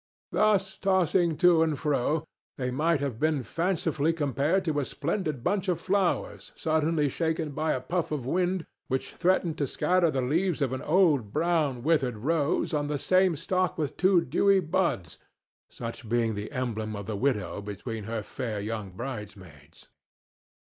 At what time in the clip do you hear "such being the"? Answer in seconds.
15.69-16.51